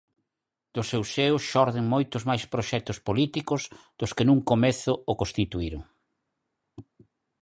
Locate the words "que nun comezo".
4.15-4.93